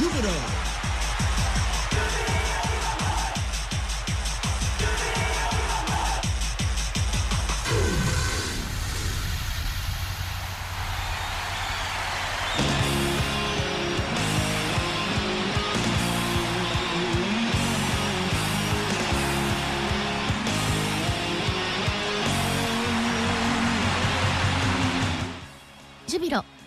[0.00, 0.60] Jupiter.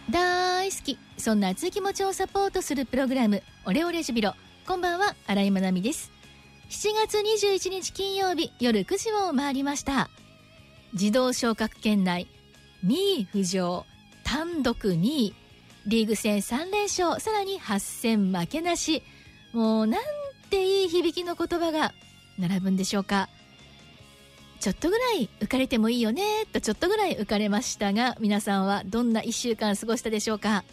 [0.10, 0.98] 大好き。
[1.18, 4.34] そんな熱い気持ちをサポートするプログラムオレオレジュビロ。
[4.68, 6.12] こんばんは新井まなみです。
[6.70, 10.10] 7月21日金曜日夜9時を回りました。
[10.94, 12.28] 自動昇格圏内
[12.86, 13.86] 2位浮上
[14.24, 15.34] 単独2位。
[15.86, 19.04] リーグ戦3連勝さらに8戦負けなし。
[19.54, 20.02] もうなん
[20.50, 21.94] ていい響きの言葉が
[22.38, 23.30] 並ぶんでしょうか。
[24.64, 30.64] ちょっとぐらい浮かれてもいいよねとちょっとぐらい浮かれましたが皆さんはどんな1週間過ごしたでしょうか？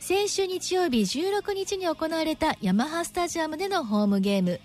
[0.00, 4.58] 先週日曜日16日に行われたヤマハスタジアムでのホームゲーム。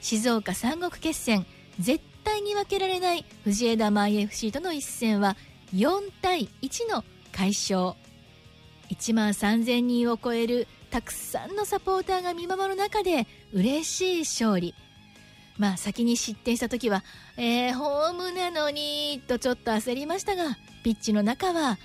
[0.00, 1.46] 静岡三国決戦
[1.78, 5.36] 絶対に負けられない藤枝マイ FC との一戦は
[5.72, 7.92] 4対1の快勝。
[8.90, 14.74] 1万3000人を超えるたくさんのサポーターが見守る中で嬉しい勝利。
[15.58, 17.04] まあ先に失点した時は、
[17.36, 21.78] えー、ホームなのにとちょっと焦りましたがピッチの中は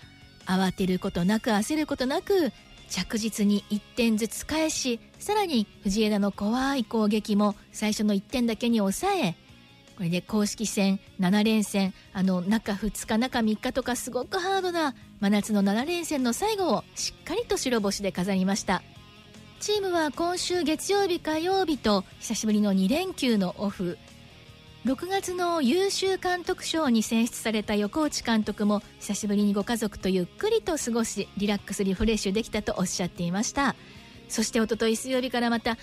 [0.45, 2.51] 慌てることなく焦ることなく
[2.89, 9.35] 着実に1点ずつ返しさらに藤枝の怖い攻撃も最初の1点だけに抑え
[9.95, 18.83] これで公式戦7連戦あの中2日中3日とかすごくハードな真夏の7連戦の最後をしっかりと白星で飾りました。
[19.63, 23.97] チームは今週月曜日火曜日と久しぶりの2連休のオフ。
[24.83, 33.77] 6月の優秀監督賞に選出された横内監督も久しぶりにご家族とゆっくりと過ごしリラックスリフレッシュできたとおっしゃっていました。
[34.27, 35.77] そしておととい水曜日からまた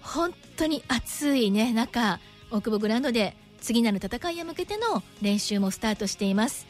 [0.00, 2.20] 本当に暑いね中。
[2.50, 6.66] 大久保グラウンドで次なる戦いへ向けての練習もスタートしています。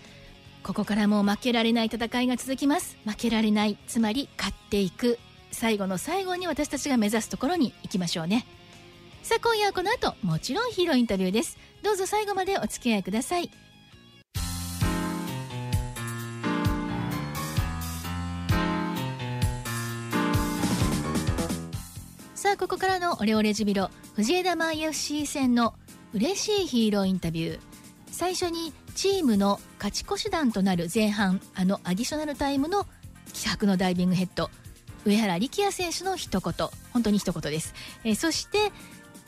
[0.65, 2.99] ここからも負けられない戦いが続きます。
[3.07, 5.21] 負けられないつまり勝っていく。
[5.57, 8.47] 最後の最後に私たちが目指すところに行きましょうね。
[9.23, 11.57] さあ今夜はこの後もちろんヒーローインタビューです。
[11.83, 13.51] どうぞ最後までお付き合いください。
[22.35, 25.75] さあここからのオレオレジビロ藤枝マイ FC 戦の
[26.13, 27.61] 嬉しいヒーローインタビュー。
[28.13, 32.87] 最初にチームの勝ち越し弾となる前半あのアディショナルタイムの
[33.33, 34.51] 気迫のダイビングヘッド。
[35.07, 36.69] 上原力也選手の一言。
[36.93, 37.75] 本当に一言です、
[38.05, 38.73] えーそして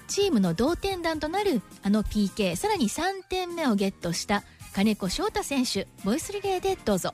[0.08, 7.12] チームの同点弾となるあの PK さらに3点目をゲットした金子翔太選手ボイスリレーでどうぞ。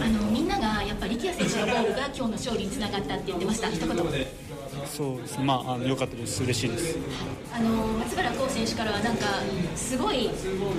[0.00, 3.68] あのみんながやっぱり力也選手のゴールが今日の勝利につながったって言ってました。
[3.68, 3.96] 一言。
[4.86, 6.98] そうですね、まあ、あの良かったです、嬉しいです。
[7.54, 9.26] あの松原光選手からはなんか
[9.76, 10.30] すごい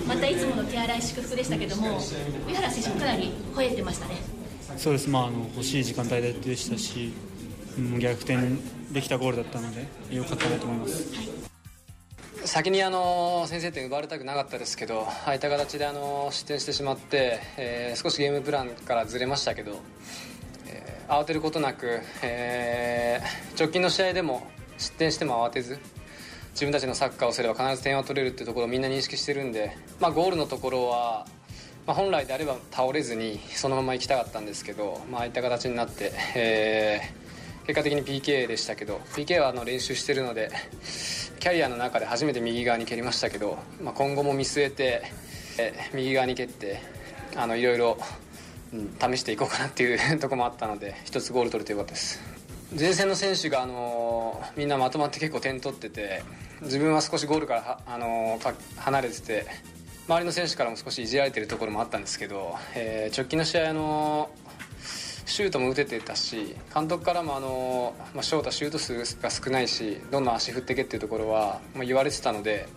[0.08, 2.00] またいつもの手荒い祝福でしたけども
[2.48, 4.16] 上原選手もかなり吠えてましたね
[4.78, 7.14] そうです、まあ、あの欲しい時間帯でしたし、
[7.78, 8.38] うん逆転
[8.92, 11.44] できたゴールだったので、良かったなと思います。
[12.46, 19.80] 先にあの先制点奪われたくなかったですけどああいった形であの失点してしまって、えー少しゲームプランからずれましたけど、
[20.68, 24.46] えー慌てることなく、えー直近の試合でも
[24.78, 25.80] 失点しても慌てず
[26.52, 31.26] 自分たちのサッカーをすれば必ず点は取れるっていうところをみんな認識してるんで、まあ、ゴールのところは、
[31.86, 37.24] まあ、本来であれば倒れずにそのまま行きたかったんですけど、まああいった形になって、えー
[37.66, 40.52] 結果的に PK でしたけど PK はあの練習しているので
[41.40, 45.04] キャリアの中で初めて右側に蹴りましたけど、まあ、今後も見据えて、
[45.58, 46.82] えー右側に蹴って
[47.34, 47.98] いろいろ、
[49.00, 52.20] 試していこうかなっていう ところもあったので一つゴール取れてよかったです。
[52.78, 56.22] 前線の選手が、あのーみんなまとまって結構点取ってて
[56.64, 59.46] 自分は少しゴールからあのー離れてて
[60.08, 64.30] 周りの選手からも少しいじられてるところもあったんですけど、えー直近の試合、の
[65.26, 72.68] シュートも打ててたし監督からもあの、まあ、翔太シュート数が少ないしどんどん足振ってけっていうところは、まあ、言われてたので、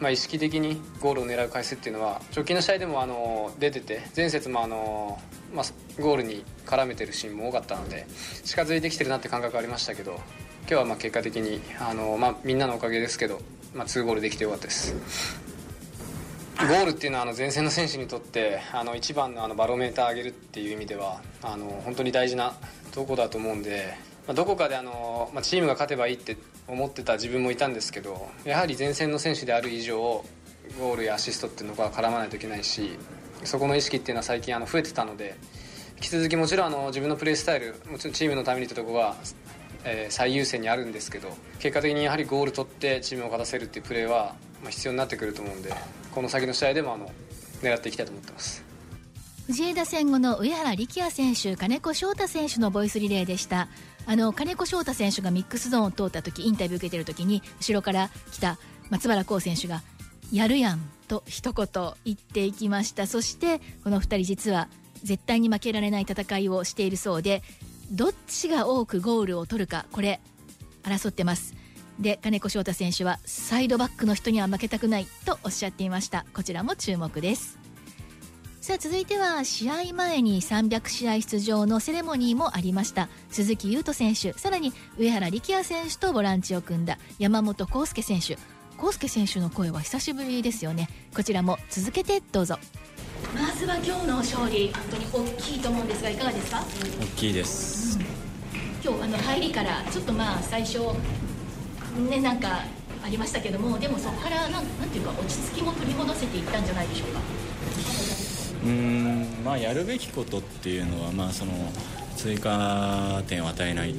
[0.00, 5.18] まあ、意識的にゴールを狙う回数っていうのは直近の試合でもあの出てて前節もあの、
[5.54, 8.06] まあ、ゴールに絡めてるシーンも多かったので
[8.44, 10.20] 近づいてきてるなって感覚ありましたけど
[10.62, 13.40] 今日はまあ結果的にあの、まあ、みんなのおかげですけど、
[13.72, 15.47] まあ、2ゴールできてよかったです。
[16.58, 22.52] ゴールっていうのはあの前線の選手にとってあの一番のあのバロメーター上げるっていう意味ではあの本当に大事な
[22.90, 23.94] とこだと思うんで、
[24.26, 29.96] まあ、どこかであの、まあ、チームが勝てばいいって思ってた自分もいたんですけどやはり前線の選手である以上
[30.80, 32.90] ゴールやアシストっていうのが絡まないといけないし
[33.44, 35.36] そこの意識っていうのは最近あの増えてたので
[35.96, 39.14] 引き続きもちろんあの自分のプレースタイルもちろんチームのためにってとこが
[39.84, 45.72] え、最優先にあるんですけど結果的にやはりゴール取ってチームを勝たせるっていうプレーは、ま、必要になってくると思うんで
[46.18, 47.08] この先の試合でもあの
[47.62, 48.64] 狙っていきたいと思ってます。
[49.46, 53.68] 藤枝戦後の上原力也選手金子翔太選手のボイスリレーでした。
[54.04, 58.58] あの金子翔太選手がミックスゾーンを通った時インタビュー受けてる時に後ろから来た
[58.90, 59.84] 松原幸選手が
[60.32, 61.66] 「やるやん」と一言
[62.04, 63.06] 言っていきました。
[63.06, 64.68] そしてこの2人実は
[65.04, 67.44] 絶対に負けられない戦いをしているそうで
[67.92, 70.18] どっちが多くゴールを取るかこれ
[70.82, 71.54] 争ってます。
[71.98, 76.24] で金子翔太選手はサイドバックの人には負けたくないとおっしゃっていました。
[76.32, 77.58] こちらも注目です。
[78.60, 83.08] さあ続いては試合前に300試合出場のセレモニーもありました。
[83.30, 88.38] 鈴木優斗選手さらに上原力也選手とボランチを組んだ山本康介選手。
[88.80, 90.88] 康介選手の声は久しぶりですよね。
[91.16, 92.58] こちらも続けてどうぞ。
[93.34, 96.62] まずは今日の勝利本当に大きいと思うんですがいかがですか？
[97.00, 98.04] 大きいです、うん、
[98.94, 100.78] 今日あの入りからちょっとまあ最初
[102.08, 102.62] ねなんか
[103.04, 107.20] ありましたけどもでもそこからなんなんていうか落ち着きも取り戻せていったんじゃないでしょうか。
[108.64, 111.52] うんまあやるべきことっていうのはまあその
[112.16, 113.94] 追加点を与えない、は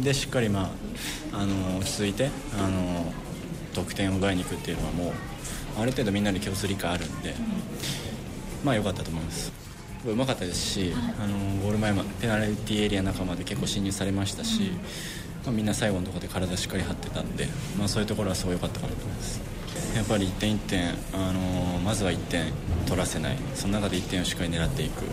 [0.00, 0.70] い、でしっかりま
[1.32, 3.12] ああの落ち着いてあの
[3.74, 5.12] 得点を奪いに行くっていうのはもう
[5.80, 7.36] ある程度みんなに共通理解あるんで、うん
[8.64, 9.52] まあ良かったと思います。
[10.04, 14.72] うまかったですし、あのゴール前まペナルティーエリアの中まで結構侵入されましたし、
[15.46, 17.46] まあ、みんな最後のところで体しっかり張ってたんで、
[17.78, 19.40] まあ、そういうところはすごい良かったかなと思います。
[19.94, 22.52] やっぱり1点1点、あのまずは1点
[22.86, 23.36] 取らせない。
[23.54, 25.04] その中で1点をしっかり狙っていく。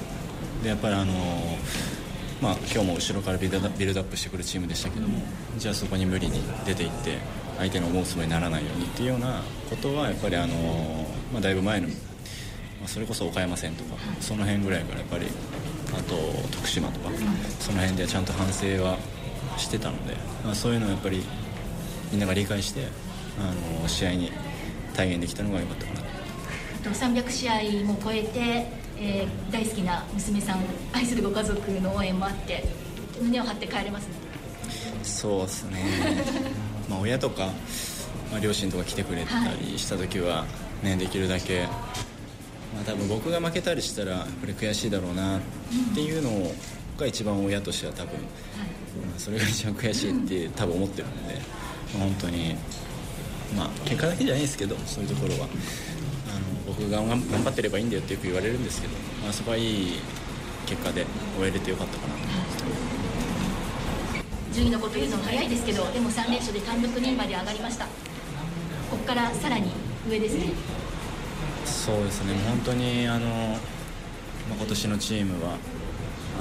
[0.63, 1.13] でやっぱりあの
[2.41, 5.18] まあ、今日も後ろからビルドアップしてくるチームでしたけども
[5.57, 7.18] じゃあそこに無理に出ていって
[7.57, 10.53] 相手の思うつもりにならないようにっていうようなことはやっぱりあの、
[11.31, 11.94] まあ、だいぶ前のま
[12.83, 15.27] あ、それこそ岡山戦とかその辺ぐらいからやっぱり
[15.97, 16.15] あと
[16.57, 17.09] 徳島とか
[17.62, 18.97] その辺でちゃんと反省は
[19.58, 21.24] してたので、まあ、そういうのをやっぱり
[22.12, 22.88] みんなが理解して
[23.40, 24.32] あの試合に
[24.94, 26.00] 体現できたのが良かったかな。
[26.84, 28.68] と300試合も超えて、
[29.00, 30.60] えー、大好きな娘さん
[30.92, 32.64] 愛するご家族の応援もあって
[33.22, 34.14] 胸を張って帰れますね。
[35.04, 35.80] そうですね。
[36.90, 37.52] まあ親とか、
[38.32, 40.46] まあ、両親とか来てくれたりした時は
[40.84, 41.68] ね、はい、できるだけ
[42.74, 45.42] まあ、多分僕が負けたりしたらこれ悔しいだろうなっ
[45.94, 46.52] ていうの
[46.98, 48.18] が一番親としては多分、ま
[48.64, 48.82] あ、
[49.18, 51.34] それが一番悔しいって多分思ってるんで、
[51.98, 52.56] まあ、本当に
[53.56, 55.48] まあ結果だけじゃないですけどそういうところは。
[56.34, 60.00] あの僕が頑張ってればいいんだよってよく言われるんですけど、まあ、そこはいい
[60.66, 61.06] 結果で
[61.38, 62.13] 終えれてよかったかな。
[62.16, 62.63] と思います
[64.54, 67.86] 順位のこと言うのも早いですけどでも3連勝で単独2位まで上がりました。
[67.86, 69.72] ここからさらに
[70.10, 70.45] 上ですね。
[71.66, 72.36] そうですね。
[72.48, 75.57] 本当にあの、まあ、今年のチームは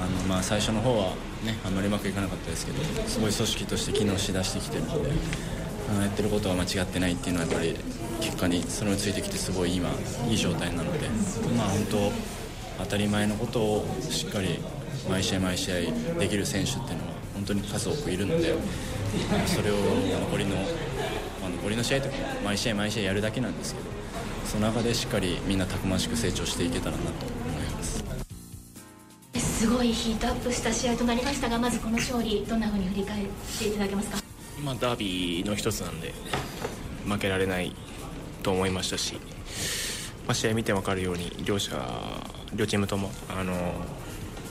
[0.01, 5.11] あの、まあ、最初の方は、ね、あんまりうまくいかなかったですけどすごい組織として機能しだしてきてるので
[5.89, 7.75] あのやってることは間違ってないっていうのはやっぱり
[8.21, 9.89] 結果にそれをついてきてすごい今
[10.29, 11.09] いい状態なので、
[11.57, 12.11] まあ、本当
[12.83, 14.59] 当たり前のことをしっかり
[15.09, 15.75] 毎試合毎試合
[16.19, 18.55] できる選手っていうのは本当に数多くいるので
[19.45, 20.61] それを残りの、ま
[21.47, 23.87] あ、残りの試合とか毎試合毎試合やるだけなんですけど
[24.45, 27.42] その中でしっかりみんなたくましく成長していけたらなと
[29.63, 33.27] すごいヒートアップした試合となりましたがまずこの勝利どんなふうに振り返っ
[33.57, 34.17] ていただけますか、
[34.61, 36.13] まあ、ダービーの一つなんで
[37.07, 37.73] 負けられない
[38.43, 39.13] と思いましたし、
[40.27, 41.77] まあ、試合見て分かるように両者
[42.53, 43.53] 両チームともあの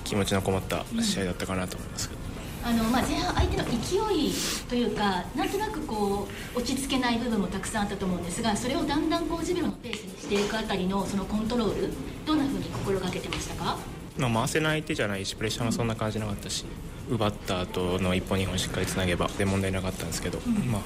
[0.04, 2.20] 気持ちのこもった試合だったかなと思いますけど、
[2.64, 4.32] あのまあ、前半相手の勢い
[4.70, 11.90] というかなんとなくこう落ち着けない部分もたくさんあったと思うんですがそれをだんだんこうジビロのペースにしていくあたりのそのコントロール
[12.24, 13.76] どんなふうに心がけてましたか、
[14.18, 16.64] まあ、回せない手じゃないしプレッシャーもそんな感じなかったし、
[17.08, 20.82] うん、奪った後の1本2本しっかりつなげばで問題なかったんですけど、うん、まあ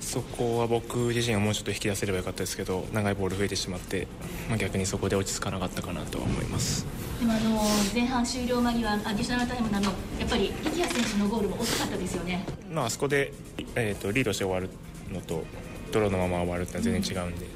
[0.00, 4.08] そこは僕自身がもうちょっと引き出せればよかったですけど長いボール増えてしまって、
[4.48, 6.86] まあ、逆にそこで落ち着かなかったかなとは思います。
[7.20, 7.60] でもあの
[7.92, 13.32] 前半終了間際アディショナルタイムなどやっぱり力也選手のゴールも遅かったですよね、まあ、あそこで、
[13.74, 14.70] えーと、リードして終わる
[15.12, 15.44] のと
[15.92, 17.50] ドローのまま終わるってのは全然違うんで、うん、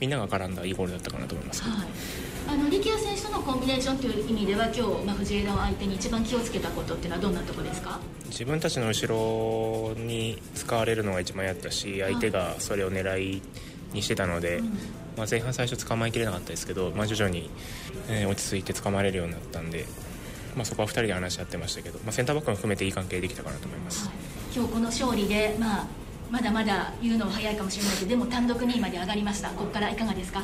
[0.00, 1.88] みんなが絡んだいいゴールだったかなと思います、はい、
[2.76, 7.98] あの力也選手とのコンビネーションという意味では今日、まあ、藤枝を相手に一番気をつけたことっていうのはどんなところですか？
[8.26, 9.06] 自分たちの後
[9.94, 13.40] ろに使われるのが一番やったし相手がそれを狙い
[13.94, 14.60] にしてたので、
[15.16, 17.48] まあ、前半最初捕まえきれなかったですけど、まあ、徐々に、
[18.10, 19.86] えー、落ち着いて捕まえれるようになったんで、
[20.54, 24.16] まあ、そこは2人で話し合ってましたけど、まあ、センターバックも含めていい関係できたかなと思います、はい、
[24.54, 25.86] 今日この勝利で、まあ、
[26.30, 29.48] まだまだ言うのは早いかもしれないけどでも単独2位まで上がりました。
[29.50, 30.42] ここからいかがですか？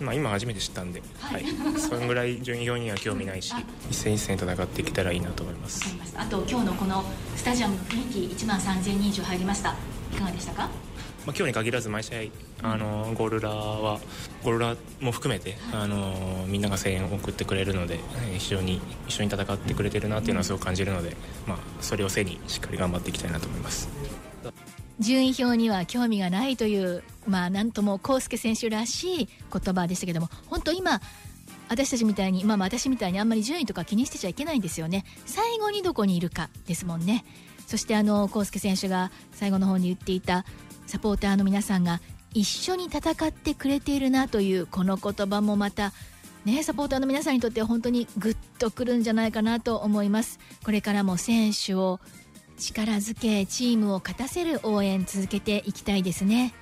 [0.00, 1.44] まあ、今初めて知ったんで、はい、
[1.78, 3.54] そのぐらい順位表には興味ないし
[3.90, 9.74] 一戦一戦戦っていけたらいいなと思いますあと今日のこのスタジアムの雰囲気1万3000人以上入りました
[10.12, 10.68] いかがでしたか
[11.26, 12.30] まあ、今日に限らず毎試
[12.62, 13.98] 合あのゴールラは
[14.44, 17.98] ゴールラも含めてあのみんなが声援を送ってくれるので
[18.38, 21.16] 非常に一緒に戦ってくれてるなっていうのはすごく感じるので、
[21.48, 23.88] まあ、それを背にしっかり頑張っていきたいなと思います
[25.00, 31.00] 順位表には興味がないというまあなんとも康介選手らしい言葉でしたけども本当今
[31.68, 35.04] 私たちみたいに、まあ、私みたいにあんまり順位とか気にしてちゃいけないんですよね。
[35.24, 36.48] 最後にどこにいるか。
[36.66, 37.24] ですもんね
[37.66, 40.44] そしてあの康介選手が最後の方に言っていた
[40.86, 42.00] サポーターの皆さんが
[42.32, 45.92] 一緒に戦ってくれているなというこの言葉もまた
[46.44, 50.38] ね、サポーターの皆さんにとって本当にグッとくるんじゃないかなと思います。
[50.64, 51.98] これからも選手を
[52.56, 56.54] 力づけチームを勝たせる応援続けていきたいですね。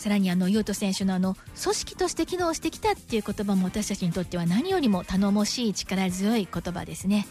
[0.00, 7.26] さらにあの優斗選手のあの組織として機能してきたっていう言葉も私たちにとっては何よりも頼もしい力強い言葉ですね。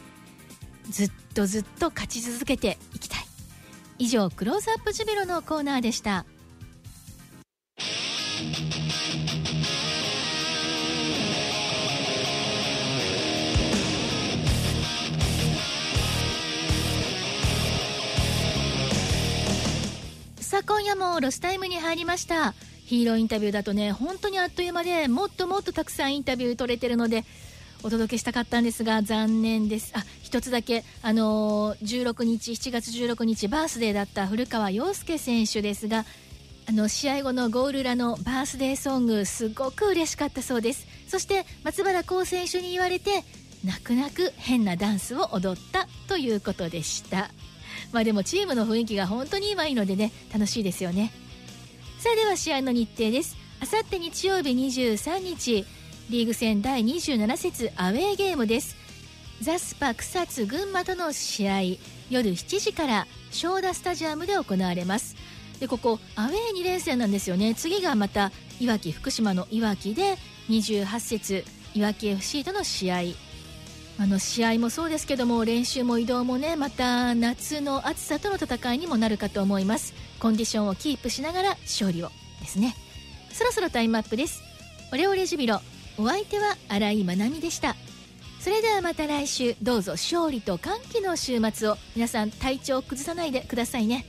[0.87, 3.25] ずっとずっと勝ち続けていきたい。
[3.97, 6.27] 以上クローズアップジュビロのコーナーでした。
[20.49, 22.55] さあ今夜もロスタイムに入りました。
[22.87, 27.23] ヒーローインタビューだとね本当にあっという間でもっともっとたくさんインタビュー取れてるので
[27.83, 29.91] お届けしたかったんですが残念です。
[29.95, 36.03] あ一つだけあのー、16日7月16日バースデーだった古川陽介選手ですが
[36.67, 40.87] あの試合後のゴール裏のバースデーソングすごく嬉しかったそうです。
[41.07, 43.23] そして松原后選手に言われて
[43.63, 47.29] 泣く泣く変なダンスを踊ったということでした。
[47.91, 51.11] まあでもチームの雰囲気が本当に今いいのでね楽しいですよね。
[51.99, 53.35] さあでは試合の日程です。
[53.61, 55.65] あさって日曜日23日
[56.09, 58.75] リーグ戦第27節アウェーゲームです。
[59.41, 61.61] ザスパ草津群馬との試合
[62.09, 65.15] 夜7時から正田スタジアムで行われます。
[65.59, 67.53] でここアウェー2連戦なんですよね。
[67.53, 70.17] 次がまたいわき福島のいわきで
[70.49, 71.45] 28節
[71.75, 73.01] いわき FC との試合。
[74.01, 79.93] あの試合もそうですけども練習も移動もねまた夏の暑さとの戦いにもなるかと思います。
[80.21, 82.75] コンディションをキープしながら勝利をですね。
[83.33, 84.41] そろそろタイムアップです。
[84.93, 85.59] オレオレジビロ
[85.97, 87.75] お相手は新井まなみでした。
[88.39, 94.05] それではまた来週どうぞ勝利と歓喜の週末を皆さん体調を崩さないでくださいね。